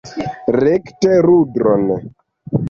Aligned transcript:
Rekte 0.63 1.11
rudron! 1.27 1.85